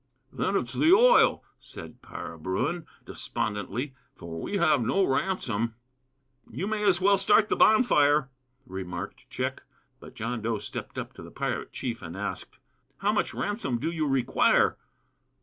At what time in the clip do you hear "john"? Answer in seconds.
10.15-10.41